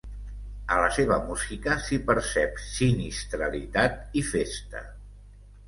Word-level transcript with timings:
A 0.75 0.79
la 0.83 0.87
seva 0.95 1.17
música 1.27 1.75
s'hi 1.89 1.99
percep 2.09 2.59
sinistralitat 2.71 4.03
i 4.23 4.27
festa. 4.33 4.85